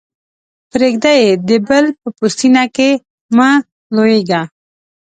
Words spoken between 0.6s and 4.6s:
پرېږده يې؛ د بل په پوستينه کې مه لویېږه.